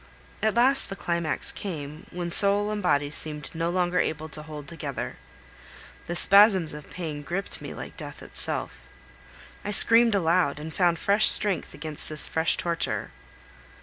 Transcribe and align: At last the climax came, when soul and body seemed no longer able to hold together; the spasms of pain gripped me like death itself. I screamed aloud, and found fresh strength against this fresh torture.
At 0.41 0.55
last 0.55 0.89
the 0.89 0.95
climax 0.95 1.51
came, 1.51 2.07
when 2.09 2.31
soul 2.31 2.71
and 2.71 2.81
body 2.81 3.11
seemed 3.11 3.51
no 3.53 3.69
longer 3.69 3.99
able 3.99 4.29
to 4.29 4.41
hold 4.41 4.67
together; 4.67 5.17
the 6.07 6.15
spasms 6.15 6.73
of 6.73 6.89
pain 6.89 7.21
gripped 7.21 7.61
me 7.61 7.75
like 7.75 7.97
death 7.97 8.23
itself. 8.23 8.79
I 9.63 9.69
screamed 9.69 10.15
aloud, 10.15 10.57
and 10.59 10.73
found 10.73 10.97
fresh 10.97 11.29
strength 11.29 11.75
against 11.75 12.09
this 12.09 12.25
fresh 12.25 12.57
torture. 12.57 13.11